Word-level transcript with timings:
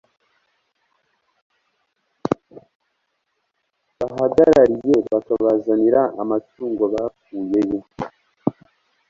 bahagarariye 3.99 4.95
bakabazanira 5.11 6.01
amatungo 6.21 6.83
bakuyeyo 6.93 7.79